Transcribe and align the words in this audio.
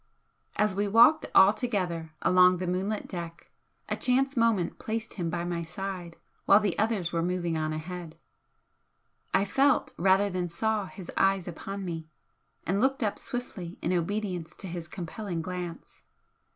As 0.55 0.73
we 0.75 0.87
walked 0.87 1.27
all 1.35 1.53
together 1.53 2.11
along 2.23 2.57
the 2.57 2.65
moonlit 2.65 3.07
deck 3.07 3.51
a 3.87 3.95
chance 3.95 4.35
moment 4.35 4.79
placed 4.79 5.13
him 5.13 5.29
by 5.29 5.43
my 5.43 5.61
side 5.61 6.15
while 6.45 6.59
the 6.59 6.75
others 6.79 7.11
were 7.13 7.21
moving 7.21 7.55
on 7.55 7.71
ahead. 7.71 8.17
I 9.31 9.45
felt 9.45 9.93
rather 9.97 10.27
than 10.31 10.49
saw 10.49 10.87
his 10.87 11.11
eyes 11.15 11.47
upon 11.47 11.85
me, 11.85 12.07
and 12.65 12.81
looked 12.81 13.03
up 13.03 13.19
swiftly 13.19 13.77
in 13.83 13.93
obedience 13.93 14.55
to 14.55 14.67
his 14.67 14.87
compelling 14.87 15.43
glance. 15.43 16.01